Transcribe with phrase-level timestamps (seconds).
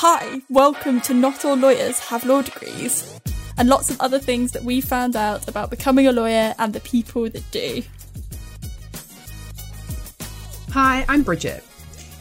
[0.00, 3.18] Hi, welcome to Not All Lawyers Have Law Degrees,
[3.56, 6.80] and lots of other things that we found out about becoming a lawyer and the
[6.80, 7.82] people that do.
[10.72, 11.62] Hi, I'm Bridget.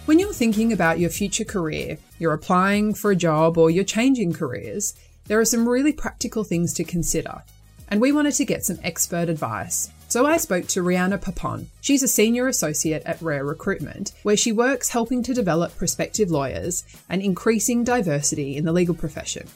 [0.06, 4.32] When you're thinking about your future career, you're applying for a job or you're changing
[4.32, 4.94] careers,
[5.26, 7.44] there are some really practical things to consider.
[7.90, 9.92] And we wanted to get some expert advice.
[10.08, 11.70] So I spoke to Rihanna Papon.
[11.82, 16.84] She's a senior associate at Rare Recruitment, where she works helping to develop prospective lawyers
[17.10, 19.48] and increasing diversity in the legal profession.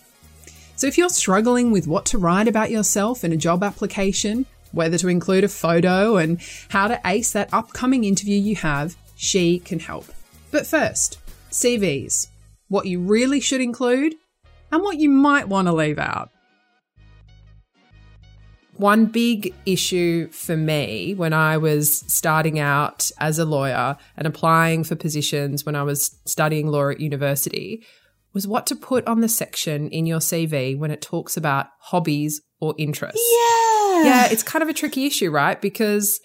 [0.76, 4.98] So if you're struggling with what to write about yourself in a job application, whether
[4.98, 9.80] to include a photo, and how to ace that upcoming interview you have, she can
[9.80, 10.06] help.
[10.52, 11.20] But first,
[11.52, 12.28] CVs.
[12.68, 14.16] What you really should include
[14.72, 16.32] and what you might want to leave out.
[18.80, 24.86] One big issue for me when I was starting out as a lawyer and applying
[24.86, 27.84] for positions when I was studying law at university
[28.32, 32.42] was what to put on the section in your CV when it talks about hobbies
[32.62, 33.20] or interests.
[33.20, 34.04] Yeah.
[34.06, 35.60] Yeah, it's kind of a tricky issue, right?
[35.60, 36.22] Because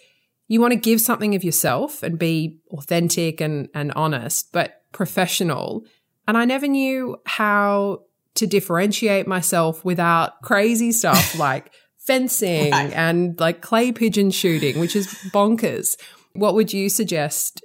[0.47, 5.83] you want to give something of yourself and be authentic and, and honest, but professional.
[6.29, 8.03] And I never knew how
[8.35, 11.73] to differentiate myself without crazy stuff like
[12.07, 12.93] fencing Right.
[12.93, 15.97] and like clay pigeon shooting, which is bonkers.
[16.35, 17.64] What would you suggest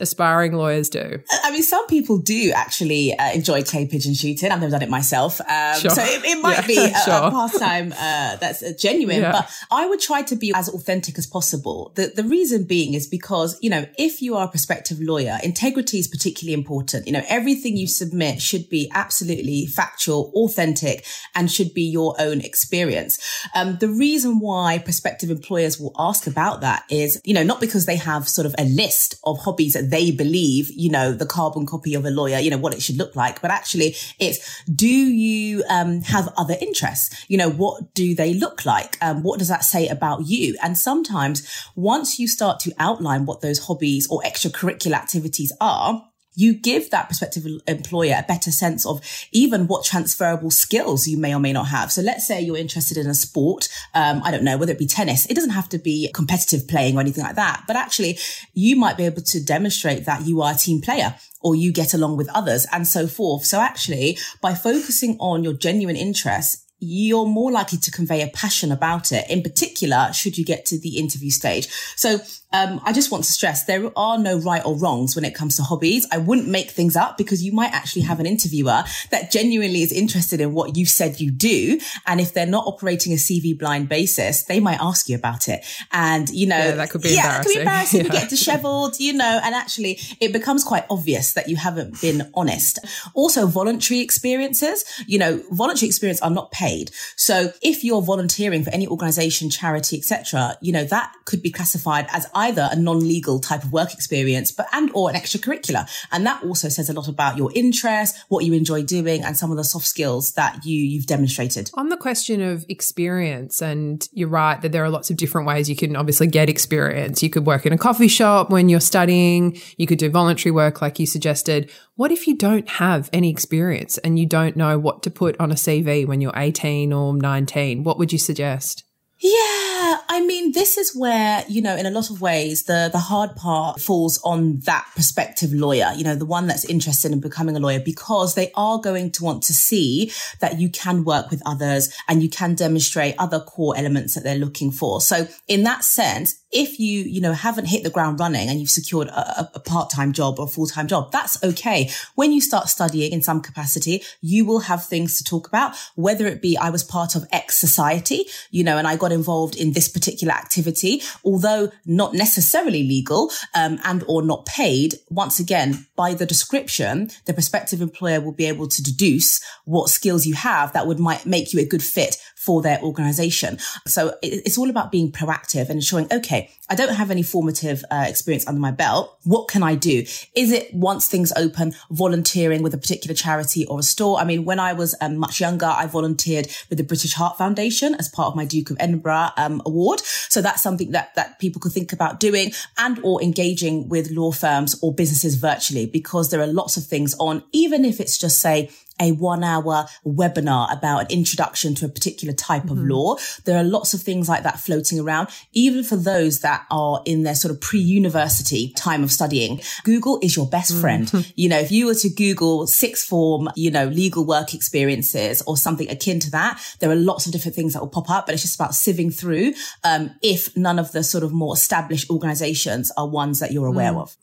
[0.00, 1.20] aspiring lawyers do?
[1.42, 4.50] I mean, some people do actually uh, enjoy clay pigeon shooting.
[4.50, 5.40] I've never done it myself.
[5.40, 5.90] Um, Sure.
[5.90, 6.86] So it, it might Yeah, be a,
[7.26, 9.32] a pastime uh, that's uh, genuine, Yeah.
[9.32, 11.92] but I would try to be as authentic as possible.
[11.96, 15.98] The, the reason being is because, you know, if you are a prospective lawyer, integrity
[15.98, 17.06] is particularly important.
[17.06, 22.40] You know, everything you submit should be absolutely factual, authentic, and should be your own
[22.40, 23.18] experience.
[23.54, 27.86] Um, the reason why prospective employers will ask about that is, you know, not because
[27.86, 29.38] they have sort of a list of
[29.72, 32.82] that they believe, you know, the carbon copy of a lawyer, you know, what it
[32.82, 37.24] should look like, but actually it's, do you um, have other interests?
[37.28, 38.98] You know, what do they look like?
[39.00, 40.56] Um, what does that say about you?
[40.62, 46.54] And sometimes once you start to outline what those hobbies or extracurricular activities are, you
[46.54, 49.00] give that prospective employer a better sense of
[49.32, 51.92] even what transferable skills you may or may not have.
[51.92, 53.68] So let's say you're interested in a sport.
[53.94, 55.26] Um, I don't know, whether it be tennis.
[55.26, 58.18] It doesn't have to be competitive playing or anything like that, but actually
[58.52, 61.94] you might be able to demonstrate that you are a team player or you get
[61.94, 63.44] along with others and so forth.
[63.44, 68.70] So actually by focusing on your genuine interests, you're more likely to convey a passion
[68.70, 69.24] about it.
[69.30, 71.68] In particular, should you get to the interview stage.
[71.96, 72.18] So
[72.54, 75.56] um, I just want to stress there are no right or wrongs when it comes
[75.56, 76.06] to hobbies.
[76.12, 79.90] I wouldn't make things up because you might actually have an interviewer that genuinely is
[79.90, 81.80] interested in what you said you do.
[82.06, 85.64] And if they're not operating a CV blind basis, they might ask you about it.
[85.92, 88.00] And, you know, Yeah, that could be yeah, it could be embarrassing.
[88.02, 88.04] embarrassing.
[88.04, 92.30] You get disheveled, you know, and actually it becomes quite obvious that you haven't been
[92.34, 92.78] honest.
[93.14, 96.92] Also, voluntary experiences, you know, voluntary experience are not paid.
[97.16, 102.06] So if you're volunteering for any organization, charity, etc., you know, that could be classified
[102.12, 105.88] as either a non-legal type of work experience, but and or an extracurricular.
[106.12, 109.50] And that also says a lot about your interest, what you enjoy doing, and some
[109.50, 111.70] of the soft skills that you you've demonstrated.
[111.74, 115.68] On the question of experience, and you're right that there are lots of different ways
[115.68, 117.22] you can obviously get experience.
[117.22, 120.82] You could work in a coffee shop when you're studying, you could do voluntary work
[120.82, 121.70] like you suggested.
[121.96, 125.50] What if you don't have any experience and you don't know what to put on
[125.50, 127.84] a CV when you're 18 or 19?
[127.84, 128.84] What would you suggest?
[129.20, 132.98] Yeah, I mean, this is where, you know, in a lot of ways, the, the
[132.98, 137.56] hard part falls on that prospective lawyer, you know, the one that's interested in becoming
[137.56, 141.42] a lawyer because they are going to want to see that you can work with
[141.46, 145.00] others and you can demonstrate other core elements that they're looking for.
[145.00, 148.70] So in that sense, if you, you know, haven't hit the ground running and you've
[148.70, 151.90] secured a, a- part-time job or a full-time job, that's okay.
[152.14, 156.26] When you start studying in some capacity, you will have things to talk about, whether
[156.26, 159.72] it be I was part of X society, you know, and I got involved in
[159.72, 164.96] this particular activity, although not necessarily legal, um, and or not paid.
[165.08, 170.26] Once again, by the description, the prospective employer will be able to deduce what skills
[170.26, 173.58] you have that would might make you a good fit for their organization.
[173.86, 178.04] So it's all about being proactive and ensuring, okay, I don't have any formative uh,
[178.06, 179.18] experience under my belt.
[179.24, 180.04] What can I do?
[180.34, 184.18] Is it once things open, volunteering with a particular charity or a store?
[184.18, 187.94] I mean, when I was um, much younger, I volunteered with the British Heart Foundation
[187.94, 188.93] as part of my Duke of Edinburgh
[189.36, 190.00] um, award.
[190.00, 194.32] So that's something that that people could think about doing and or engaging with law
[194.32, 198.40] firms or businesses virtually because there are lots of things on, even if it's just
[198.40, 198.70] say
[199.00, 202.78] a one hour webinar about an introduction to a particular type mm-hmm.
[202.78, 203.16] of law.
[203.44, 207.22] There are lots of things like that floating around, even for those that are in
[207.22, 209.60] their sort of pre-university time of studying.
[209.84, 211.06] Google is your best friend.
[211.06, 211.30] Mm-hmm.
[211.34, 215.56] You know, if you were to Google sixth form, you know, legal work experiences or
[215.56, 218.34] something akin to that, there are lots of different things that will pop up, but
[218.34, 219.54] it's just about sieving through.
[219.82, 223.92] Um, if none of the sort of more established organizations are ones that you're aware
[223.92, 224.02] mm.
[224.02, 224.16] of.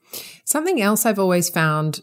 [0.45, 2.01] Something else I've always found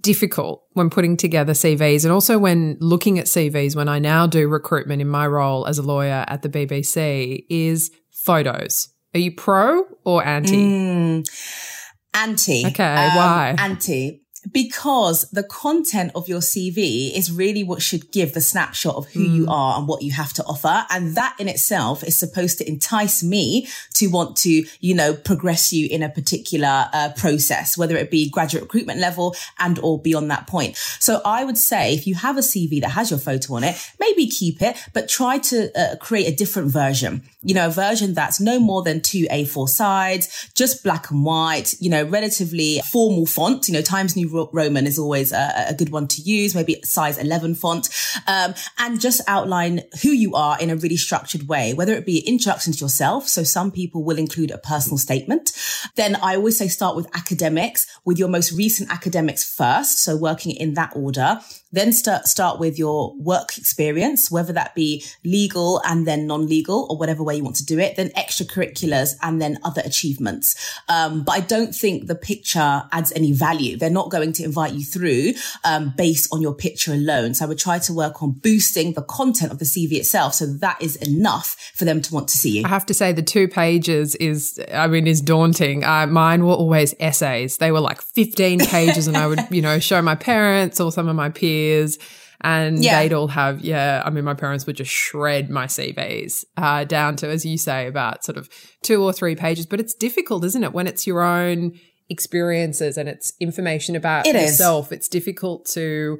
[0.00, 4.48] difficult when putting together CVs and also when looking at CVs when I now do
[4.48, 8.88] recruitment in my role as a lawyer at the BBC is photos.
[9.14, 10.56] Are you pro or anti?
[10.56, 11.68] Mm,
[12.14, 12.66] anti.
[12.66, 13.54] Okay, um, why?
[13.58, 19.06] Anti because the content of your CV is really what should give the snapshot of
[19.12, 19.34] who mm.
[19.34, 20.84] you are and what you have to offer.
[20.90, 25.72] And that in itself is supposed to entice me to want to, you know, progress
[25.72, 30.30] you in a particular uh, process, whether it be graduate recruitment level and or beyond
[30.30, 30.76] that point.
[30.76, 33.76] So I would say if you have a CV that has your photo on it,
[33.98, 38.14] maybe keep it, but try to uh, create a different version, you know, a version
[38.14, 43.26] that's no more than two A4 sides, just black and white, you know, relatively formal
[43.26, 46.80] font, you know, Times New Roman is always a, a, good one to use, maybe
[46.82, 47.88] size 11 font,
[48.26, 52.18] um, and just outline who you are in a really structured way, whether it be
[52.18, 53.28] introduction to yourself.
[53.28, 55.52] So some people will include a personal statement.
[55.96, 60.02] Then I always say start with academics with your most recent academics first.
[60.02, 61.40] So working in that order.
[61.72, 66.96] Then start, start with your work experience, whether that be legal and then non-legal or
[66.96, 67.96] whatever way you want to do it.
[67.96, 70.54] Then extracurriculars and then other achievements.
[70.88, 73.76] Um, but I don't think the picture adds any value.
[73.76, 75.34] They're not going to invite you through,
[75.64, 77.34] um, based on your picture alone.
[77.34, 80.34] So I would try to work on boosting the content of the CV itself.
[80.34, 82.64] So that is enough for them to want to see you.
[82.64, 85.84] I have to say the two pages is, I mean, is daunting.
[85.84, 87.58] Uh, mine were always essays.
[87.58, 91.08] They were like 15 pages and I would, you know, show my parents or some
[91.08, 91.98] of my peers.
[92.40, 93.00] And yeah.
[93.00, 97.16] they'd all have, yeah, I mean, my parents would just shred my CVs uh, down
[97.16, 98.50] to, as you say, about sort of
[98.82, 99.64] two or three pages.
[99.64, 100.74] But it's difficult, isn't it?
[100.74, 101.72] When it's your own
[102.08, 104.98] experiences and it's information about it yourself, is.
[104.98, 106.18] it's difficult to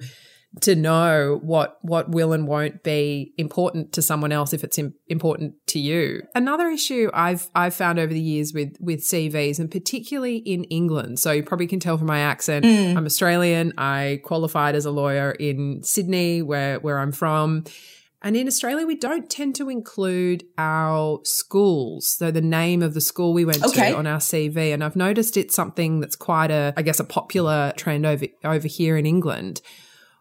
[0.61, 4.95] to know what what will and won't be important to someone else if it's Im-
[5.09, 6.23] important to you.
[6.35, 11.19] Another issue I've I've found over the years with with CVs and particularly in England.
[11.19, 12.97] So you probably can tell from my accent, mm.
[12.97, 13.73] I'm Australian.
[13.79, 17.65] I qualified as a lawyer in Sydney where where I'm from.
[18.25, 22.07] And in Australia, we don't tend to include our schools.
[22.09, 23.91] So the name of the school we went okay.
[23.91, 24.73] to on our CV.
[24.73, 28.67] And I've noticed it's something that's quite a, I guess, a popular trend over, over
[28.67, 29.61] here in England.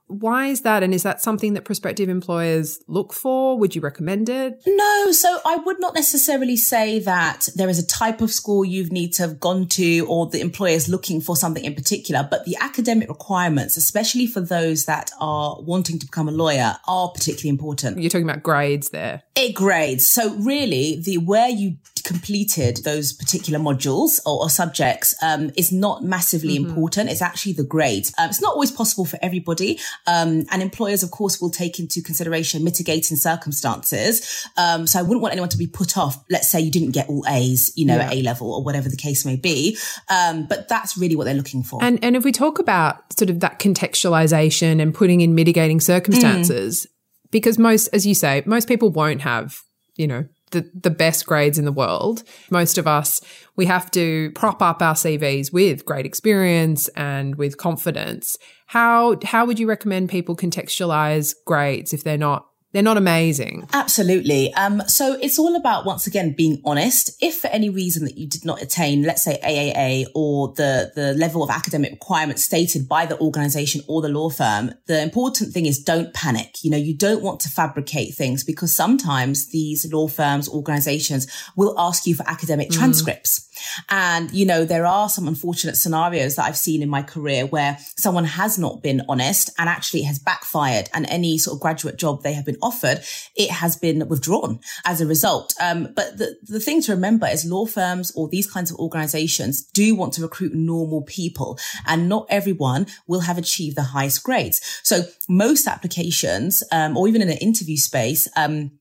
[0.08, 0.84] Why is that?
[0.84, 3.58] And is that something that prospective employers look for?
[3.58, 4.62] Would you recommend it?
[4.66, 5.12] No.
[5.12, 9.14] So I would not necessarily say that there is a type of school you need
[9.14, 12.58] to have gone to or the employer is looking for something in particular, but the
[12.60, 18.00] academic requirements, especially for those that are wanting to become a lawyer, are particularly important.
[18.00, 19.24] You're talking about grades there.
[19.36, 20.06] It grades.
[20.06, 26.04] So really the where you completed those particular modules or, or subjects um, is not
[26.04, 26.70] massively mm-hmm.
[26.70, 27.10] important.
[27.10, 28.08] It's actually the grade.
[28.18, 29.80] Um, it's not always possible for everybody.
[30.08, 34.48] Um, and employers, of course, will take into consideration mitigating circumstances.
[34.58, 36.24] Um, so I wouldn't want anyone to be put off.
[36.30, 38.08] Let's say you didn't get all A's, you know, yeah.
[38.08, 39.78] at A level or whatever the case may be.
[40.10, 41.84] Um, but that's really what they're looking for.
[41.84, 46.86] And, and if we talk about sort of that contextualization and putting in mitigating circumstances,
[46.86, 47.32] mm.
[47.32, 49.62] because most, as you say, most people won't have,
[49.96, 52.24] you know, the, the best grades in the world.
[52.50, 53.20] Most of us,
[53.58, 58.38] we have to prop up our CVs with great experience and with confidence.
[58.68, 63.68] How, how would you recommend people contextualize grades if they're not they're not amazing.
[63.72, 64.52] Absolutely.
[64.56, 67.12] Um, so it's all about, once again, being honest.
[67.22, 71.14] If for any reason that you did not attain, let's say AAA or the, the
[71.14, 75.68] level of academic requirements stated by the organization or the law firm, the important thing
[75.68, 76.64] is don't panic.
[76.64, 81.76] You know, you don't want to fabricate things because sometimes these law firms, organizations will
[81.78, 82.74] ask you for academic mm.
[82.74, 83.48] transcripts.
[83.90, 87.78] And, you know, there are some unfortunate scenarios that I've seen in my career where
[87.98, 92.24] someone has not been honest and actually has backfired and any sort of graduate job
[92.24, 93.02] they have been offered,
[93.36, 95.54] it has been withdrawn as a result.
[95.62, 99.64] Um, but the, the thing to remember is law firms or these kinds of organizations
[99.64, 104.62] do want to recruit normal people and not everyone will have achieved the highest grades.
[104.84, 108.72] So most applications, um, or even in an interview space, um,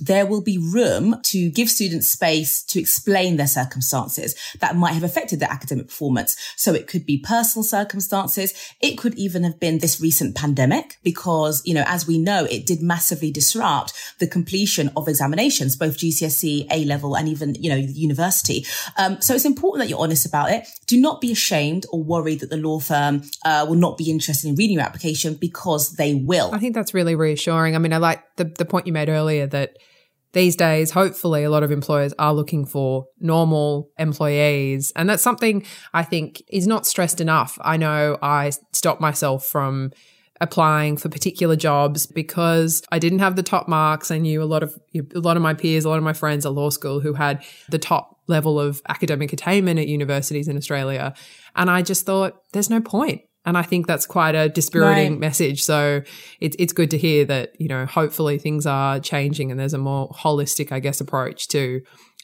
[0.00, 5.04] there will be room to give students space to explain their circumstances that might have
[5.04, 6.36] affected their academic performance.
[6.56, 8.54] So it could be personal circumstances.
[8.80, 12.66] It could even have been this recent pandemic because, you know, as we know, it
[12.66, 17.76] did massively disrupt the completion of examinations, both GCSE, A level, and even, you know,
[17.76, 18.64] university.
[18.96, 20.66] Um, so it's important that you're honest about it.
[20.86, 24.48] Do not be ashamed or worried that the law firm uh, will not be interested
[24.48, 26.50] in reading your application because they will.
[26.52, 27.74] I think that's really reassuring.
[27.74, 29.76] I mean, I like the, the point you made earlier that
[30.32, 34.92] these days, hopefully, a lot of employers are looking for normal employees.
[34.94, 37.58] And that's something I think is not stressed enough.
[37.62, 39.90] I know I stopped myself from
[40.40, 44.10] applying for particular jobs because I didn't have the top marks.
[44.10, 46.46] I knew a lot of a lot of my peers, a lot of my friends
[46.46, 51.12] at law school who had the top level of academic attainment at universities in Australia.
[51.56, 53.22] And I just thought there's no point.
[53.46, 55.20] And I think that's quite a dispiriting right.
[55.20, 55.62] message.
[55.62, 56.02] So
[56.40, 59.78] it's it's good to hear that, you know, hopefully things are changing and there's a
[59.78, 61.80] more holistic, I guess, approach to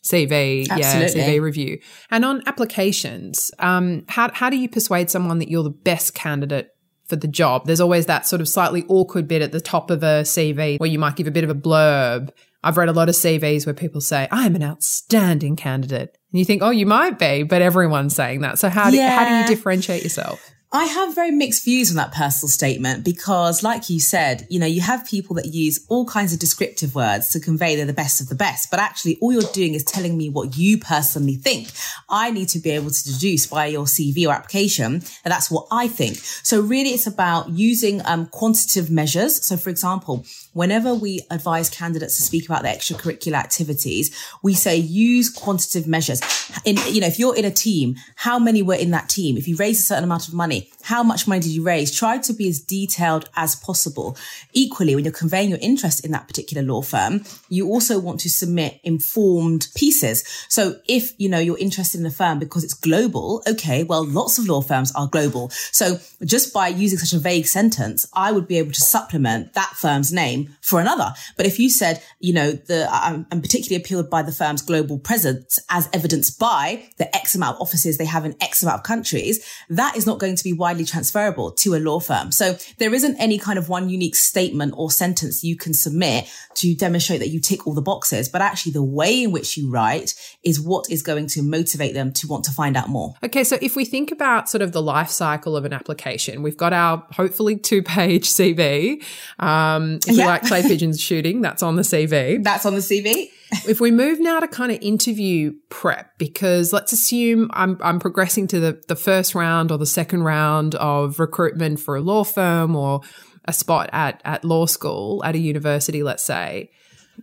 [0.06, 1.20] CV, Absolutely.
[1.20, 1.80] yeah, CV review.
[2.10, 6.68] And on applications, um, how how do you persuade someone that you're the best candidate
[7.06, 7.66] for the job?
[7.66, 10.90] There's always that sort of slightly awkward bit at the top of a CV where
[10.90, 12.30] you might give a bit of a blurb.
[12.62, 16.16] I've read a lot of CVs where people say, I'm an outstanding candidate.
[16.32, 18.58] And you think, oh, you might be, but everyone's saying that.
[18.58, 19.10] So how do, yeah.
[19.10, 20.50] how do you differentiate yourself?
[20.72, 24.66] I have very mixed views on that personal statement because, like you said, you know,
[24.66, 28.20] you have people that use all kinds of descriptive words to convey they're the best
[28.20, 31.70] of the best, but actually all you're doing is telling me what you personally think.
[32.08, 35.68] I need to be able to deduce by your CV or application that that's what
[35.70, 36.16] I think.
[36.16, 39.44] So really it's about using um, quantitative measures.
[39.44, 44.10] So for example, whenever we advise candidates to speak about their extracurricular activities,
[44.42, 46.20] we say use quantitative measures.
[46.64, 49.36] In, you know, if you're in a team, how many were in that team?
[49.36, 51.90] If you raise a certain amount of money, money how much money did you raise?
[51.90, 54.16] Try to be as detailed as possible.
[54.52, 58.30] Equally, when you're conveying your interest in that particular law firm, you also want to
[58.30, 60.22] submit informed pieces.
[60.48, 64.38] So if, you know, you're interested in a firm because it's global, okay, well, lots
[64.38, 65.50] of law firms are global.
[65.50, 69.72] So just by using such a vague sentence, I would be able to supplement that
[69.74, 71.14] firm's name for another.
[71.36, 75.00] But if you said, you know, the, I'm, I'm particularly appealed by the firm's global
[75.00, 78.84] presence as evidenced by the X amount of offices they have in X amount of
[78.84, 82.32] countries, that is not going to be widely transferable to a law firm.
[82.32, 86.74] So there isn't any kind of one unique statement or sentence you can submit to
[86.74, 90.14] demonstrate that you tick all the boxes, but actually the way in which you write
[90.42, 93.14] is what is going to motivate them to want to find out more.
[93.22, 93.44] Okay.
[93.44, 96.72] So if we think about sort of the life cycle of an application, we've got
[96.72, 99.02] our hopefully two page CV.
[99.38, 100.26] Um, if yeah.
[100.26, 102.42] like clay pigeons shooting, that's on the CV.
[102.42, 103.30] That's on the CV.
[103.68, 108.46] If we move now to kind of interview prep, because let's assume I'm, I'm progressing
[108.48, 112.74] to the, the first round or the second round of recruitment for a law firm
[112.74, 113.00] or
[113.44, 116.70] a spot at, at law school at a university, let's say.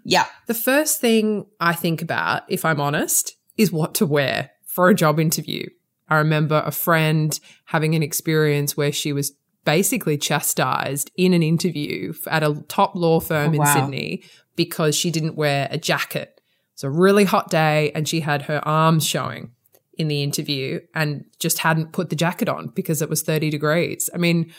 [0.04, 0.26] Yeah.
[0.48, 4.96] The first thing I think about, if I'm honest, is what to wear for a
[4.96, 5.68] job interview.
[6.10, 9.34] I remember a friend having an experience where she was
[9.66, 13.74] basically chastised in an interview at a top law firm oh, in wow.
[13.74, 14.24] Sydney
[14.56, 16.42] because she didn't wear a jacket.
[16.74, 19.52] It's a really hot day and she had her arms showing
[19.98, 24.10] in the interview and just hadn't put the jacket on because it was 30 degrees.
[24.14, 24.52] I mean,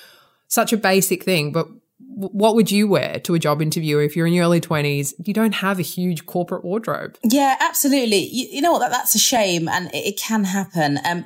[0.49, 1.67] such a basic thing, but
[2.07, 5.33] what would you wear to a job interview if you're in your early 20s you
[5.33, 9.19] don't have a huge corporate wardrobe yeah absolutely you, you know what that, that's a
[9.19, 11.25] shame and it, it can happen um,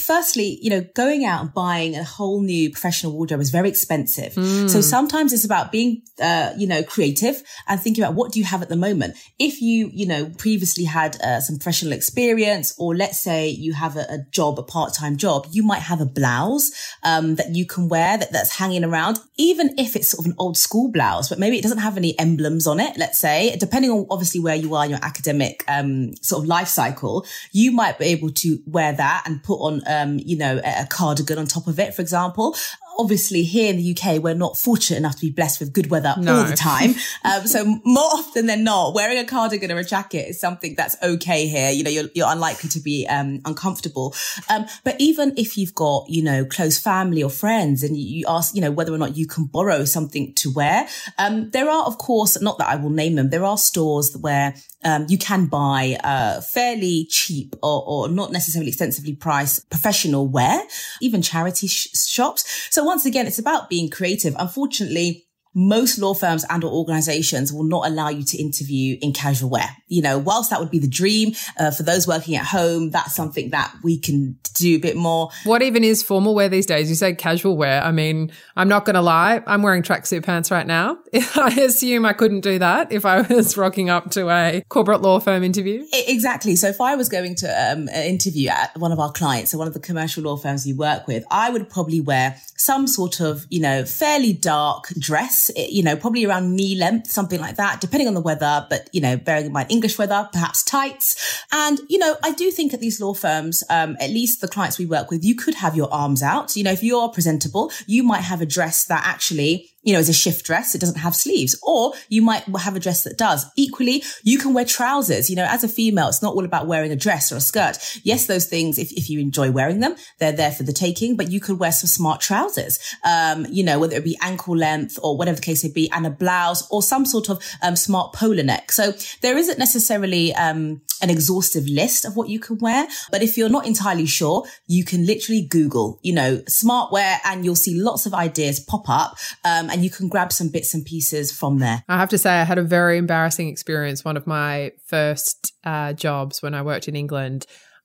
[0.00, 4.34] Firstly, you know, going out and buying a whole new professional wardrobe is very expensive.
[4.34, 4.68] Mm.
[4.68, 8.44] So sometimes it's about being, uh, you know, creative and thinking about what do you
[8.44, 9.16] have at the moment.
[9.38, 13.96] If you, you know, previously had uh, some professional experience, or let's say you have
[13.96, 16.72] a, a job, a part-time job, you might have a blouse
[17.02, 20.36] um, that you can wear that, that's hanging around, even if it's sort of an
[20.38, 22.98] old school blouse, but maybe it doesn't have any emblems on it.
[22.98, 26.68] Let's say, depending on obviously where you are in your academic um, sort of life
[26.68, 30.86] cycle, you might be able to wear that and put on um, you know, a
[30.86, 32.56] cardigan on top of it, for example
[32.98, 36.14] obviously here in the UK, we're not fortunate enough to be blessed with good weather
[36.18, 36.36] no.
[36.36, 36.94] all the time.
[37.24, 40.96] Um, so more often than not, wearing a cardigan or a jacket is something that's
[41.02, 41.70] okay here.
[41.70, 44.14] You know, you're, you're unlikely to be, um, uncomfortable.
[44.48, 48.24] Um, but even if you've got, you know, close family or friends and you, you,
[48.28, 50.86] ask, you know, whether or not you can borrow something to wear,
[51.18, 54.54] um, there are, of course, not that I will name them, there are stores where
[54.84, 60.62] um, you can buy uh, fairly cheap or, or, not necessarily extensively priced professional wear,
[61.00, 62.68] even charity sh- shops.
[62.70, 64.36] So once again, it's about being creative.
[64.38, 65.25] Unfortunately,
[65.56, 69.68] most law firms and or organizations will not allow you to interview in casual wear.
[69.88, 73.14] You know, whilst that would be the dream uh, for those working at home, that's
[73.14, 75.30] something that we can do a bit more.
[75.44, 76.90] What even is formal wear these days?
[76.90, 77.82] You say casual wear.
[77.82, 79.42] I mean, I'm not going to lie.
[79.46, 80.98] I'm wearing tracksuit pants right now.
[81.14, 85.20] I assume I couldn't do that if I was rocking up to a corporate law
[85.20, 85.86] firm interview.
[85.92, 86.56] Exactly.
[86.56, 89.58] So if I was going to um, an interview at one of our clients, so
[89.58, 93.20] one of the commercial law firms you work with, I would probably wear some sort
[93.20, 97.80] of, you know, fairly dark dress, you know, probably around knee length, something like that,
[97.80, 98.66] depending on the weather.
[98.68, 101.44] But, you know, bearing in mind English weather, perhaps tights.
[101.52, 104.78] And, you know, I do think at these law firms, um, at least the clients
[104.78, 106.56] we work with, you could have your arms out.
[106.56, 110.08] You know, if you're presentable, you might have a dress that actually you know, as
[110.08, 110.74] a shift dress.
[110.74, 111.58] It doesn't have sleeves.
[111.62, 113.46] Or you might have a dress that does.
[113.56, 115.30] Equally, you can wear trousers.
[115.30, 117.78] You know, as a female, it's not all about wearing a dress or a skirt.
[118.02, 121.30] Yes, those things, if, if you enjoy wearing them, they're there for the taking, but
[121.30, 122.80] you could wear some smart trousers.
[123.04, 126.04] Um, you know, whether it be ankle length or whatever the case may be, and
[126.04, 128.72] a blouse or some sort of um, smart polar neck.
[128.72, 132.88] So there isn't necessarily um, an exhaustive list of what you can wear.
[133.10, 137.44] But if you're not entirely sure, you can literally Google, you know, smart wear and
[137.44, 139.16] you'll see lots of ideas pop up.
[139.44, 141.84] Um, and you can grab some bits and pieces from there.
[141.86, 144.06] I have to say, I had a very embarrassing experience.
[144.06, 147.44] One of my first uh, jobs when I worked in England,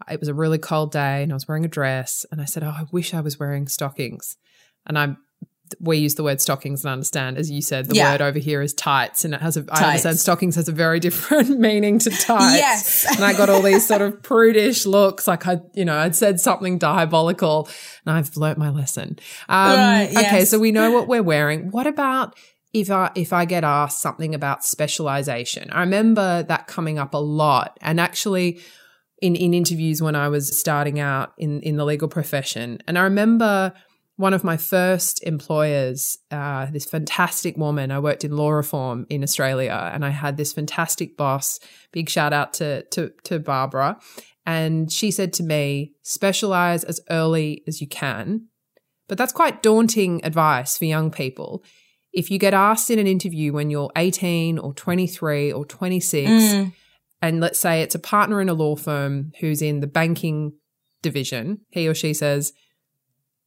[0.10, 2.26] it was a really cold day and I was wearing a dress.
[2.32, 4.38] And I said, Oh, I wish I was wearing stockings.
[4.86, 5.18] And I'm
[5.80, 8.12] we use the word stockings and understand, as you said, the yeah.
[8.12, 9.64] word over here is tights, and it has a.
[9.64, 9.82] Tights.
[9.82, 12.56] I understand stockings has a very different meaning to tights.
[12.56, 16.16] Yes, and I got all these sort of prudish looks, like I, you know, I'd
[16.16, 17.70] said something diabolical,
[18.06, 19.20] and I've learnt my lesson.
[19.50, 20.26] Um, right, yes.
[20.26, 21.72] Okay, so we know what we're wearing.
[21.72, 22.36] What about
[22.74, 25.70] if I if I get asked something about specialization?
[25.72, 28.60] I remember that coming up a lot, and actually.
[29.24, 32.80] In, in interviews when I was starting out in, in the legal profession.
[32.88, 33.72] And I remember
[34.18, 37.92] one of my first employers, uh, this fantastic woman.
[37.92, 41.60] I worked in law reform in Australia, and I had this fantastic boss.
[41.92, 44.00] Big shout out to to, to Barbara,
[44.46, 48.48] and she said to me, "Specialize as early as you can."
[49.08, 51.64] But that's quite daunting advice for young people.
[52.14, 56.74] If you get asked in an interview when you're 18 or 23 or 26, mm.
[57.22, 60.54] and let's say it's a partner in a law firm who's in the banking
[61.02, 62.54] division, he or she says,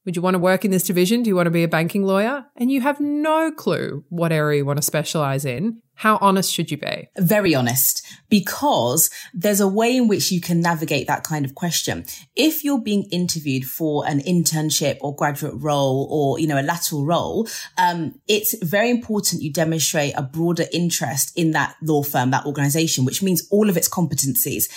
[0.05, 1.23] would you want to work in this division?
[1.23, 2.47] Do you want to be a banking lawyer?
[2.57, 5.81] And you have no clue what area you want to specialize in.
[5.97, 7.09] How honest should you be?
[7.17, 12.05] Very honest, because there's a way in which you can navigate that kind of question.
[12.35, 17.07] If you're being interviewed for an internship or graduate role or, you know, a lateral
[17.07, 22.45] role, um, it's very important you demonstrate a broader interest in that law firm, that
[22.45, 24.69] organization, which means all of its competencies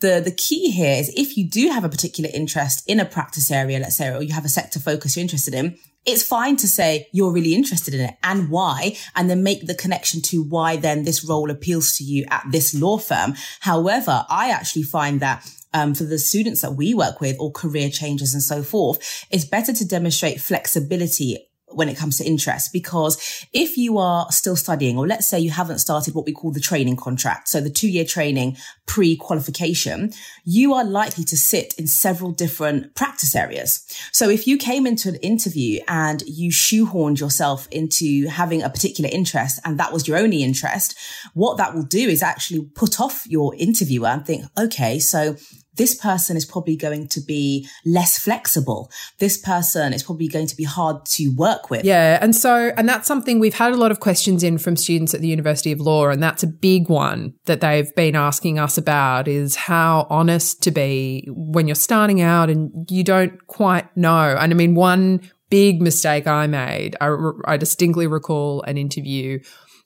[0.00, 3.50] the, the key here is if you do have a particular interest in a practice
[3.50, 6.68] area, let's say, or you have a sector focus you're interested in, it's fine to
[6.68, 10.76] say you're really interested in it and why, and then make the connection to why
[10.76, 13.34] then this role appeals to you at this law firm.
[13.60, 17.88] However, I actually find that um, for the students that we work with or career
[17.88, 21.38] changes and so forth, it's better to demonstrate flexibility
[21.74, 25.50] when it comes to interest because if you are still studying or let's say you
[25.50, 28.56] haven't started what we call the training contract so the two year training
[28.86, 30.12] pre qualification
[30.44, 33.84] you are likely to sit in several different practice areas.
[34.12, 39.10] So if you came into an interview and you shoehorned yourself into having a particular
[39.12, 40.96] interest and that was your only interest
[41.34, 45.36] what that will do is actually put off your interviewer and think okay so
[45.76, 48.90] this person is probably going to be less flexible.
[49.18, 51.84] This person is probably going to be hard to work with.
[51.84, 52.18] Yeah.
[52.20, 55.20] And so, and that's something we've had a lot of questions in from students at
[55.20, 56.08] the University of Law.
[56.08, 60.70] And that's a big one that they've been asking us about is how honest to
[60.70, 64.36] be when you're starting out and you don't quite know.
[64.38, 69.40] And I mean, one big mistake I made, I, I distinctly recall an interview.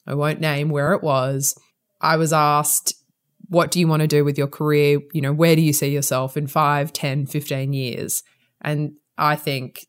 [0.06, 1.58] I won't name where it was.
[2.00, 2.94] I was asked,
[3.48, 5.00] what do you want to do with your career?
[5.12, 8.22] You know, where do you see yourself in 5, 10, 15 years?
[8.60, 9.86] And I think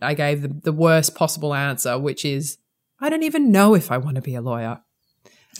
[0.00, 2.58] I gave the, the worst possible answer, which is,
[3.00, 4.80] I don't even know if I want to be a lawyer.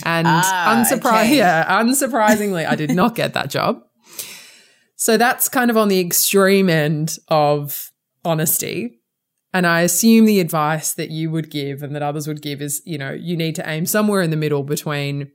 [0.05, 1.37] And ah, unsurpri- okay.
[1.37, 3.83] yeah, unsurprisingly, I did not get that job.
[4.97, 7.90] So that's kind of on the extreme end of
[8.25, 9.01] honesty.
[9.55, 12.81] And I assume the advice that you would give and that others would give is,
[12.87, 15.31] you know, you need to aim somewhere in the middle between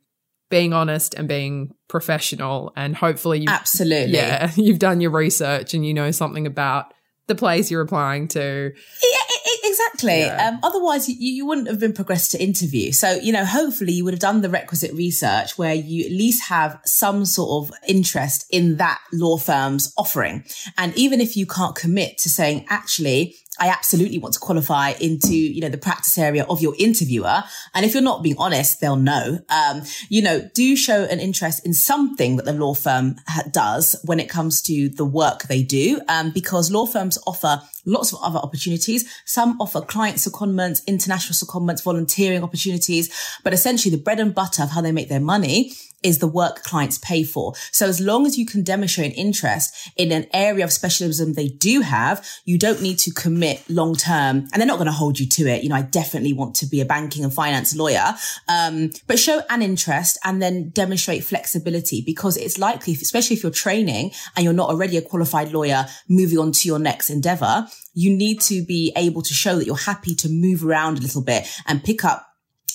[0.50, 4.14] being honest and being professional and hopefully you absolutely.
[4.14, 6.94] yeah you've done your research and you know something about
[7.28, 8.72] the place you're applying to.
[9.04, 10.20] Yeah exactly.
[10.20, 10.50] Yeah.
[10.50, 12.92] Um, otherwise you, you wouldn't have been progressed to interview.
[12.92, 16.50] So you know hopefully you would have done the requisite research where you at least
[16.50, 20.46] have some sort of interest in that law firm's offering.
[20.78, 25.36] And even if you can't commit to saying actually I absolutely want to qualify into,
[25.36, 27.44] you know, the practice area of your interviewer.
[27.74, 29.40] And if you're not being honest, they'll know.
[29.50, 33.96] Um, you know, do show an interest in something that the law firm ha- does
[34.04, 36.02] when it comes to the work they do.
[36.08, 39.10] Um, because law firms offer lots of other opportunities.
[39.26, 43.10] Some offer client secondments, international secondments, volunteering opportunities,
[43.44, 46.64] but essentially the bread and butter of how they make their money is the work
[46.64, 47.54] clients pay for.
[47.72, 51.48] So as long as you can demonstrate an interest in an area of specialism they
[51.48, 55.20] do have, you don't need to commit long term and they're not going to hold
[55.20, 55.64] you to it.
[55.64, 58.14] You know, I definitely want to be a banking and finance lawyer.
[58.48, 63.52] Um, but show an interest and then demonstrate flexibility because it's likely, especially if you're
[63.52, 68.16] training and you're not already a qualified lawyer moving on to your next endeavor, you
[68.16, 71.48] need to be able to show that you're happy to move around a little bit
[71.66, 72.27] and pick up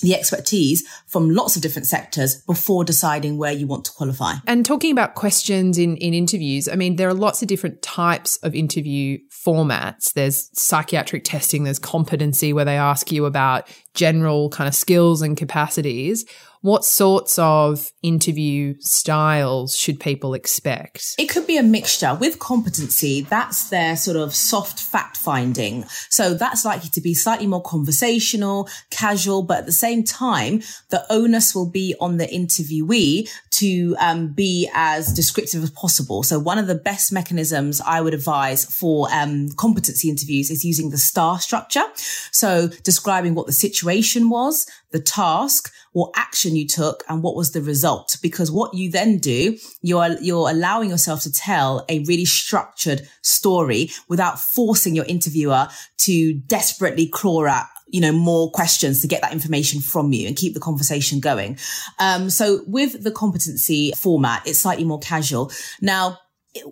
[0.03, 4.33] the expertise from lots of different sectors before deciding where you want to qualify.
[4.45, 8.37] And talking about questions in, in interviews, I mean, there are lots of different types
[8.37, 10.13] of interview formats.
[10.13, 15.37] There's psychometric testing, there's competency where they ask you about general kind of skills and
[15.37, 16.25] capacities
[16.63, 21.13] what sorts of interview styles should people expect?
[21.19, 22.15] It could be a mixture.
[22.15, 25.83] With competency, that's their sort of soft fact finding.
[26.09, 31.05] So that's likely to be slightly more conversational, casual, but at the same time, the
[31.09, 36.23] onus will be on the interviewee to um, be as descriptive as possible.
[36.23, 40.91] So one of the best mechanisms I would advise for um, competency interviews is using
[40.91, 41.83] the star structure.
[42.31, 47.51] So describing what the situation was, the task, what action you took and what was
[47.51, 48.15] the result.
[48.21, 53.89] Because what you then do, you're, you're allowing yourself to tell a really structured story
[54.07, 59.33] without forcing your interviewer to desperately claw at you know, more questions to get that
[59.33, 61.59] information from you and keep the conversation going.
[61.99, 65.51] Um, so with the competency format, it's slightly more casual.
[65.79, 66.17] Now,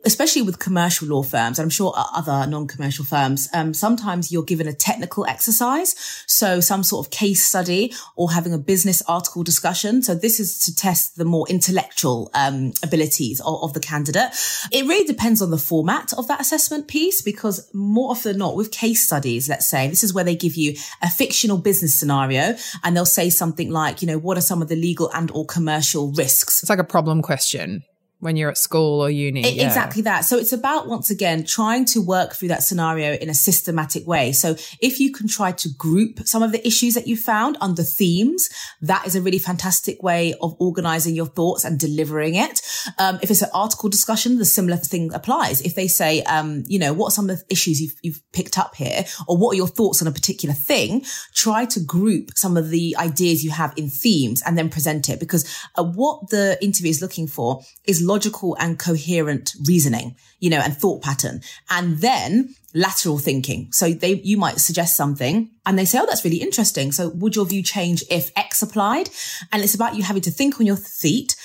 [0.05, 4.67] especially with commercial law firms, and I'm sure other non-commercial firms, um, sometimes you're given
[4.67, 5.95] a technical exercise.
[6.27, 10.03] So some sort of case study or having a business article discussion.
[10.03, 14.29] So this is to test the more intellectual, um, abilities of, of, the candidate.
[14.71, 18.55] It really depends on the format of that assessment piece because more often than not
[18.55, 22.55] with case studies, let's say this is where they give you a fictional business scenario
[22.83, 25.45] and they'll say something like, you know, what are some of the legal and or
[25.45, 26.61] commercial risks?
[26.61, 27.83] It's like a problem question
[28.21, 29.43] when you're at school or uni.
[29.43, 29.65] It, yeah.
[29.65, 30.21] Exactly that.
[30.21, 34.31] So it's about, once again, trying to work through that scenario in a systematic way.
[34.31, 37.83] So if you can try to group some of the issues that you found under
[37.83, 38.49] themes,
[38.81, 42.61] that is a really fantastic way of organizing your thoughts and delivering it.
[42.99, 45.61] Um, if it's an article discussion, the similar thing applies.
[45.61, 48.57] If they say, um, you know, what are some of the issues you've, you've picked
[48.57, 51.03] up here or what are your thoughts on a particular thing?
[51.33, 55.19] Try to group some of the ideas you have in themes and then present it
[55.19, 55.43] because
[55.75, 60.75] uh, what the interview is looking for is logical and coherent reasoning, you know, and
[60.75, 61.41] thought pattern.
[61.69, 63.71] And then lateral thinking.
[63.71, 66.91] So they, you might suggest something and they say, Oh, that's really interesting.
[66.91, 69.09] So would your view change if X applied?
[69.51, 71.35] And it's about you having to think on your feet,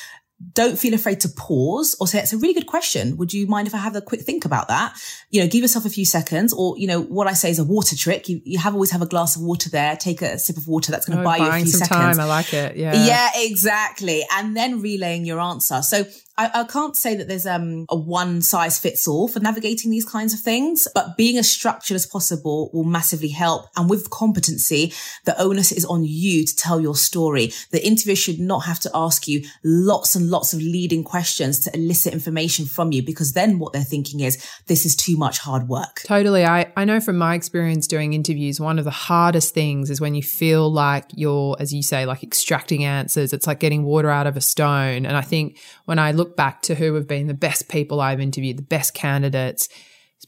[0.53, 3.17] don't feel afraid to pause or say, it's a really good question.
[3.17, 4.95] Would you mind if I have a quick think about that?
[5.31, 7.65] You know, give yourself a few seconds or, you know, what I say is a
[7.65, 8.29] water trick.
[8.29, 9.97] You, you have always have a glass of water there.
[9.97, 10.93] Take a sip of water.
[10.93, 12.19] That's going to oh, buy you a few some seconds.
[12.19, 12.21] Time.
[12.21, 12.77] I like it.
[12.77, 13.07] Yeah.
[13.07, 14.27] Yeah, exactly.
[14.35, 15.81] And then relaying your answer.
[15.81, 16.05] So
[16.39, 20.05] I, I, can't say that there's um, a one size fits all for navigating these
[20.05, 23.69] kinds of things, but being as structured as possible will massively help.
[23.75, 24.93] And with competency,
[25.25, 27.53] the onus is on you to tell your story.
[27.71, 31.75] The interviewer should not have to ask you lots and lots of leading questions to
[31.75, 35.69] elicit information from you because then what they're thinking is this is too much hard
[35.69, 36.03] work.
[36.05, 36.45] Totally.
[36.45, 40.15] I, I know from my experience doing interviews, one of the hardest things is when
[40.15, 43.33] you feel like you're, as you say, like extracting answers.
[43.33, 45.07] It's like getting water out of a stone.
[45.07, 48.01] And I think when I look look back to who have been the best people
[48.01, 49.69] I've interviewed, the best candidates,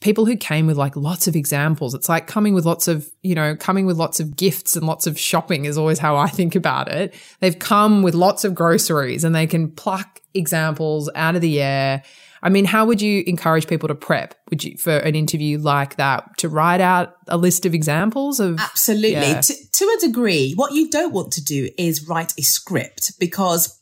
[0.01, 1.93] people who came with like lots of examples.
[1.93, 5.07] It's like coming with lots of, you know, coming with lots of gifts and lots
[5.07, 7.13] of shopping is always how I think about it.
[7.39, 12.03] They've come with lots of groceries and they can pluck examples out of the air.
[12.41, 14.35] I mean, how would you encourage people to prep?
[14.49, 18.57] Would you for an interview like that to write out a list of examples of
[18.59, 19.11] Absolutely.
[19.11, 19.41] Yeah.
[19.41, 20.53] To, to a degree.
[20.53, 23.78] What you don't want to do is write a script because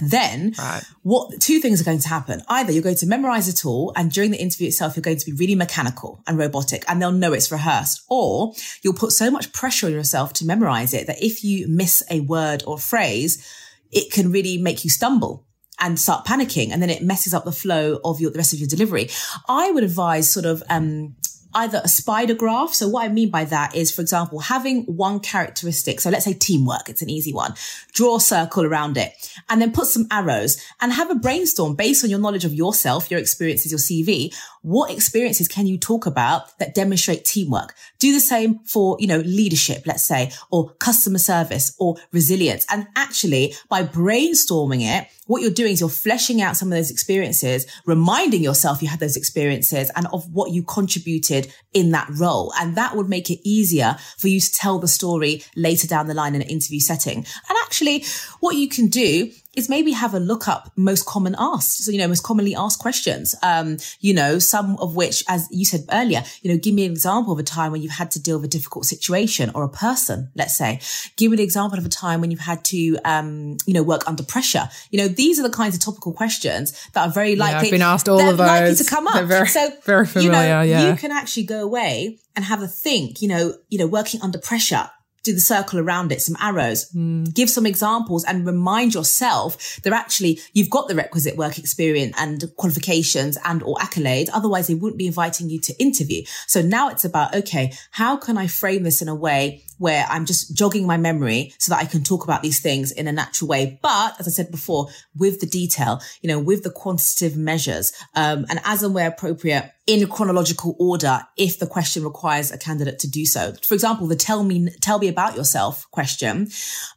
[0.00, 0.82] then right.
[1.02, 2.42] what two things are going to happen.
[2.48, 5.26] Either you're going to memorize it all and during the interview itself, you're going to
[5.26, 9.52] be really mechanical and robotic and they'll know it's rehearsed or you'll put so much
[9.52, 13.44] pressure on yourself to memorize it that if you miss a word or phrase,
[13.90, 15.46] it can really make you stumble
[15.80, 18.58] and start panicking and then it messes up the flow of your, the rest of
[18.58, 19.08] your delivery.
[19.48, 21.16] I would advise sort of, um,
[21.58, 22.72] either a spider graph.
[22.72, 26.00] So what I mean by that is, for example, having one characteristic.
[26.00, 26.88] So let's say teamwork.
[26.88, 27.54] It's an easy one.
[27.92, 29.12] Draw a circle around it
[29.48, 33.10] and then put some arrows and have a brainstorm based on your knowledge of yourself,
[33.10, 34.34] your experiences, your CV.
[34.62, 37.74] What experiences can you talk about that demonstrate teamwork?
[37.98, 42.66] Do the same for, you know, leadership, let's say, or customer service or resilience.
[42.70, 46.90] And actually by brainstorming it, what you're doing is you're fleshing out some of those
[46.90, 52.52] experiences, reminding yourself you had those experiences and of what you contributed in that role.
[52.58, 56.14] And that would make it easier for you to tell the story later down the
[56.14, 57.18] line in an interview setting.
[57.18, 58.04] And actually
[58.40, 61.84] what you can do is maybe have a look up most common asked.
[61.84, 63.34] So, you know, most commonly asked questions.
[63.42, 66.92] Um, you know, some of which, as you said earlier, you know, give me an
[66.92, 69.68] example of a time when you've had to deal with a difficult situation or a
[69.68, 70.80] person, let's say.
[71.16, 74.06] Give me an example of a time when you've had to, um, you know, work
[74.06, 74.68] under pressure.
[74.90, 77.54] You know, these are the kinds of topical questions that are very likely.
[77.54, 78.46] Yeah, I've been asked all of those.
[78.46, 79.24] Likely to come up.
[79.24, 80.32] very, so, very familiar.
[80.32, 80.90] You know, yeah.
[80.90, 84.38] you can actually go away and have a think, you know, you know, working under
[84.38, 84.88] pressure
[85.28, 87.32] do the circle around it, some arrows, mm.
[87.34, 92.44] give some examples and remind yourself that actually you've got the requisite work experience and
[92.56, 94.28] qualifications and or accolades.
[94.32, 96.22] Otherwise they wouldn't be inviting you to interview.
[96.46, 100.26] So now it's about, okay, how can I frame this in a way where I'm
[100.26, 103.48] just jogging my memory so that I can talk about these things in a natural
[103.48, 103.78] way.
[103.80, 108.44] But as I said before, with the detail, you know, with the quantitative measures, um,
[108.50, 113.10] and as and where appropriate in chronological order, if the question requires a candidate to
[113.10, 113.54] do so.
[113.62, 116.50] For example, the tell me, tell me about yourself question.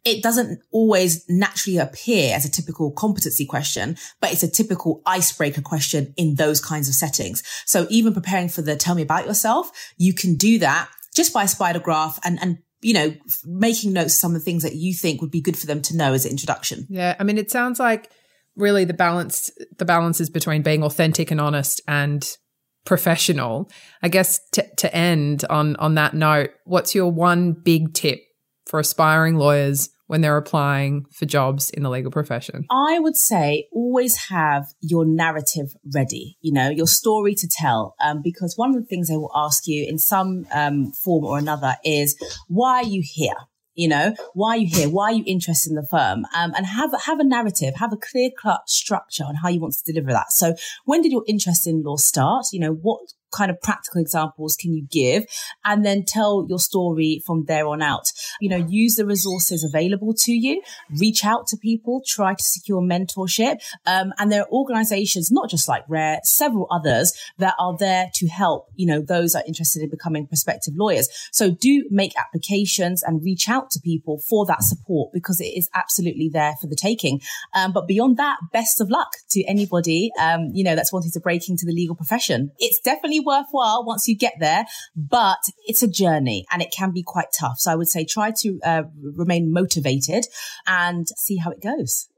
[0.03, 5.61] It doesn't always naturally appear as a typical competency question, but it's a typical icebreaker
[5.61, 7.43] question in those kinds of settings.
[7.65, 11.45] So even preparing for the tell me about yourself, you can do that just by
[11.45, 14.93] spider graph and, and you know, making notes of some of the things that you
[14.93, 16.87] think would be good for them to know as an introduction.
[16.89, 17.15] Yeah.
[17.17, 18.11] I mean, it sounds like
[18.57, 22.37] really the balance, the balance is between being authentic and honest and
[22.85, 23.69] professional.
[24.01, 28.21] I guess to, to end on, on that note, what's your one big tip
[28.67, 32.65] for aspiring lawyers when they're applying for jobs in the legal profession?
[32.69, 37.95] I would say always have your narrative ready, you know, your story to tell.
[38.03, 41.37] Um, because one of the things they will ask you in some um, form or
[41.37, 42.17] another is,
[42.49, 43.35] why are you here?
[43.81, 44.89] You know, why are you here?
[44.89, 46.27] Why are you interested in the firm?
[46.35, 49.73] Um, and have have a narrative, have a clear cut structure on how you want
[49.73, 50.31] to deliver that.
[50.31, 50.53] So,
[50.85, 52.45] when did your interest in law start?
[52.51, 52.99] You know, what
[53.31, 55.25] kind of practical examples can you give?
[55.65, 58.11] And then tell your story from there on out.
[58.39, 60.61] You know, use the resources available to you,
[60.99, 63.61] reach out to people, try to secure mentorship.
[63.85, 68.27] Um, and there are organizations, not just like Rare, several others that are there to
[68.27, 71.09] help, you know, those are interested in becoming prospective lawyers.
[71.31, 75.69] So do make applications and reach out to people for that support because it is
[75.73, 77.21] absolutely there for the taking.
[77.53, 81.19] Um, but beyond that, best of luck to anybody, um, you know, that's wanting to
[81.19, 82.51] break into the legal profession.
[82.59, 87.03] It's definitely worthwhile once you get there, but it's a journey and it can be
[87.03, 87.59] quite tough.
[87.59, 90.25] So I would say try to uh, remain motivated
[90.67, 92.09] and see how it goes.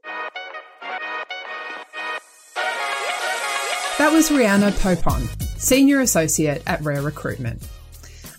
[3.96, 7.62] That was Rhianna Popon, Senior Associate at Rare Recruitment.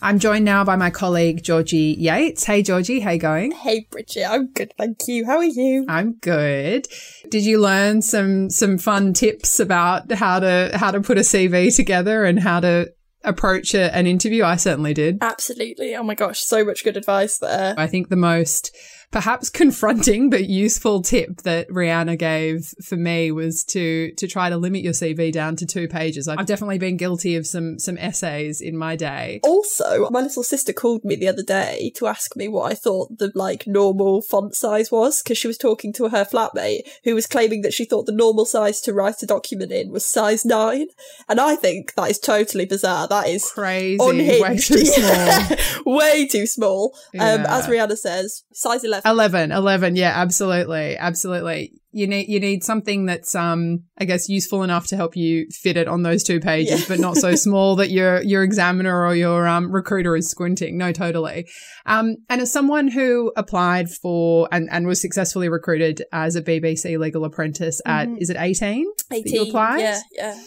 [0.05, 2.43] I'm joined now by my colleague Georgie Yates.
[2.43, 3.51] Hey Georgie, how you going?
[3.53, 5.25] Hey Bridget, I'm good, thank you.
[5.25, 5.83] How are you?
[5.89, 6.87] I'm good.
[7.31, 11.75] Did you learn some some fun tips about how to how to put a CV
[11.75, 14.43] together and how to approach a, an interview?
[14.43, 15.17] I certainly did.
[15.21, 15.95] Absolutely.
[15.95, 17.73] Oh my gosh, so much good advice there.
[17.75, 18.77] I think the most
[19.15, 24.57] perhaps confronting but useful tip that Rihanna gave for me was to to try to
[24.57, 26.27] limit your CV down to two pages.
[26.27, 29.39] I've definitely been guilty of some some essays in my day.
[29.43, 33.17] Also, my little sister called me the other day to ask me what I thought
[33.17, 37.25] the like normal font size was because she was talking to her flatmate who was
[37.25, 40.87] claiming that she thought the normal size to write a document in was size nine,
[41.29, 43.07] and I think that is totally bizarre.
[43.07, 44.41] That is crazy, unhinged.
[44.41, 45.57] way too small.
[45.85, 46.93] way too small.
[47.13, 47.31] Yeah.
[47.31, 51.73] Um, as Rihanna says, size eleven 11 11 yeah absolutely absolutely.
[51.91, 55.77] You need you need something that's um i guess useful enough to help you fit
[55.77, 56.85] it on those two pages yeah.
[56.89, 60.77] but not so small that your your examiner or your um, recruiter is squinting.
[60.77, 61.47] No totally.
[61.85, 66.99] Um and as someone who applied for and and was successfully recruited as a bbc
[66.99, 68.17] legal apprentice at mm-hmm.
[68.17, 69.79] is it 18 18 you applied?
[69.79, 70.37] yeah yeah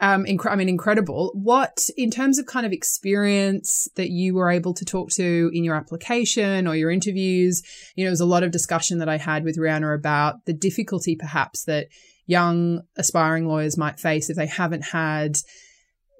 [0.00, 1.30] um, inc- I mean, incredible.
[1.34, 5.62] What, in terms of kind of experience that you were able to talk to in
[5.62, 7.62] your application or your interviews,
[7.94, 10.52] you know, there was a lot of discussion that I had with Rihanna about the
[10.52, 11.88] difficulty perhaps that
[12.26, 15.36] young aspiring lawyers might face if they haven't had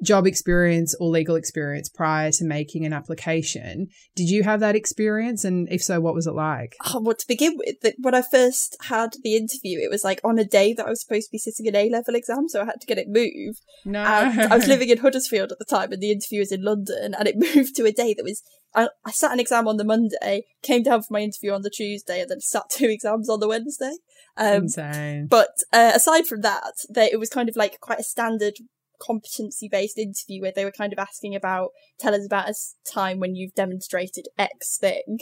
[0.04, 3.88] job experience or legal experience prior to making an application.
[4.14, 5.44] Did you have that experience?
[5.44, 6.76] And if so, what was it like?
[6.86, 10.20] Oh, well, to begin with, the, when I first had the interview, it was like
[10.22, 12.62] on a day that I was supposed to be sitting an A level exam, so
[12.62, 13.60] I had to get it moved.
[13.84, 14.02] No.
[14.02, 17.14] And I was living in Huddersfield at the time, and the interview was in London,
[17.18, 18.42] and it moved to a day that was.
[18.76, 21.70] I, I sat an exam on the Monday, came down for my interview on the
[21.70, 23.96] Tuesday, and then sat two exams on the Wednesday.
[24.36, 25.28] Um, Insane.
[25.28, 28.54] but uh, aside from that, they, it was kind of like quite a standard
[29.00, 32.54] competency based interview where they were kind of asking about tell us about a
[32.90, 35.20] time when you've demonstrated X thing.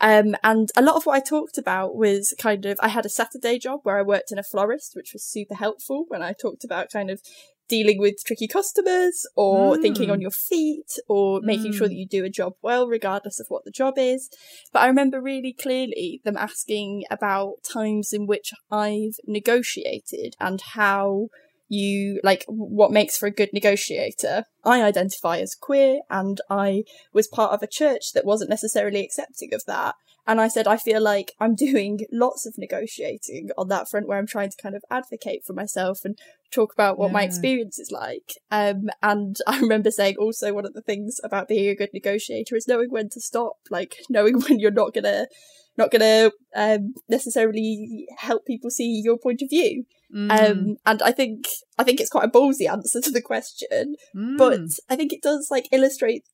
[0.00, 3.10] Um, and a lot of what I talked about was kind of I had a
[3.10, 6.64] Saturday job where I worked in a florist, which was super helpful when I talked
[6.64, 7.22] about kind of
[7.66, 9.80] dealing with tricky customers or Mm.
[9.80, 11.90] thinking on your feet or making sure Mm.
[11.90, 14.28] that you do a job well regardless of what the job is.
[14.70, 21.28] But I remember really clearly them asking about times in which I've negotiated and how
[21.68, 24.44] you like what makes for a good negotiator.
[24.64, 29.52] I identify as queer and I was part of a church that wasn't necessarily accepting
[29.54, 29.94] of that.
[30.26, 34.18] And I said, I feel like I'm doing lots of negotiating on that front where
[34.18, 36.18] I'm trying to kind of advocate for myself and
[36.50, 38.32] talk about what my experience is like.
[38.50, 42.56] Um, and I remember saying also one of the things about being a good negotiator
[42.56, 45.26] is knowing when to stop, like knowing when you're not gonna,
[45.76, 49.84] not gonna, um, necessarily help people see your point of view.
[50.14, 50.30] Mm.
[50.30, 51.46] Um, and I think,
[51.78, 54.36] I think it's quite a ballsy answer to the question, Mm.
[54.38, 56.24] but I think it does like illustrate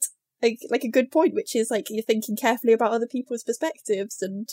[0.42, 4.22] like, like a good point, which is like you're thinking carefully about other people's perspectives
[4.22, 4.48] and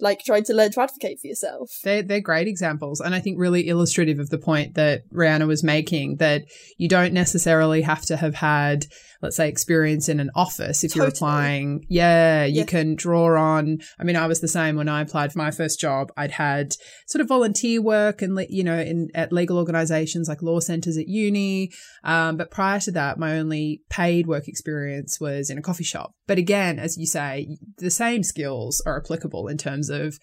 [0.00, 1.70] like trying to learn to advocate for yourself.
[1.84, 3.00] They're, they're great examples.
[3.00, 6.42] And I think really illustrative of the point that Rihanna was making that
[6.76, 8.86] you don't necessarily have to have had,
[9.20, 11.84] let's say, experience in an office if you're applying.
[11.88, 12.64] Yeah, you Yeah.
[12.64, 13.78] can draw on.
[13.98, 16.10] I mean, I was the same when I applied for my first job.
[16.16, 16.74] I'd had
[17.06, 21.06] sort of volunteer work and, you know, in at legal organizations like law centers at
[21.06, 21.70] uni.
[22.02, 26.12] Um, but prior to that, my only paid work experience was in a coffee shop.
[26.26, 30.18] But again, as you say, the same skills are applicable in terms of,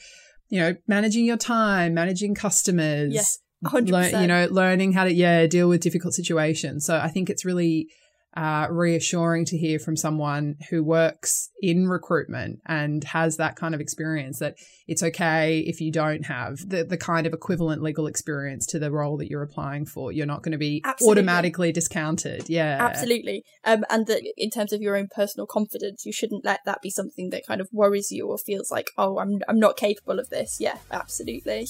[0.49, 5.03] you know, managing your time, managing customers, Yeah, A hundred lear- you know, learning how
[5.03, 6.85] to, yeah, deal with difficult situations.
[6.85, 7.89] So I think it's really
[8.37, 13.81] uh, reassuring to hear from someone who works in recruitment and has that kind of
[13.81, 14.55] experience that
[14.87, 18.91] it's okay if you don't have the, the kind of equivalent legal experience to the
[18.91, 20.11] role that you're applying for.
[20.11, 21.21] You're not going to be Absolutely.
[21.21, 22.47] automatically discounted.
[22.49, 22.77] Yeah.
[22.79, 23.43] Absolutely.
[23.65, 26.91] Um, and that in terms of your own personal confidence, you shouldn't let that be
[26.91, 30.29] something that kind of worries you or feels like, oh, I'm I'm not capable of
[30.29, 30.57] this.
[30.59, 31.67] Yeah, absolutely.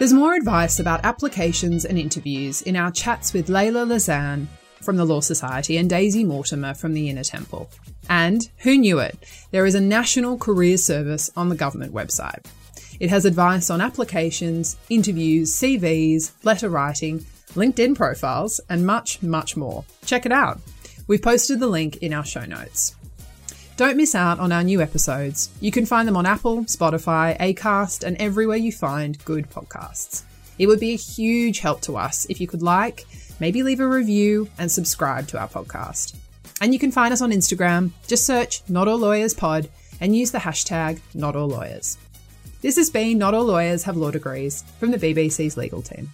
[0.00, 4.46] There's more advice about applications and interviews in our chats with Layla Lazan
[4.80, 7.68] from the Law Society and Daisy Mortimer from the Inner Temple.
[8.08, 9.18] And who knew it?
[9.50, 12.46] There is a national career service on the government website.
[12.98, 17.18] It has advice on applications, interviews, CVs, letter writing,
[17.52, 19.84] LinkedIn profiles, and much, much more.
[20.06, 20.62] Check it out.
[21.08, 22.96] We've posted the link in our show notes.
[23.80, 25.48] Don't miss out on our new episodes.
[25.62, 30.22] You can find them on Apple, Spotify, Acast, and everywhere you find good podcasts.
[30.58, 33.06] It would be a huge help to us if you could like,
[33.40, 36.14] maybe leave a review, and subscribe to our podcast.
[36.60, 37.92] And you can find us on Instagram.
[38.06, 41.96] Just search Not All Lawyers Pod and use the hashtag Not All Lawyers.
[42.60, 46.10] This has been Not All Lawyers Have Law Degrees from the BBC's legal team.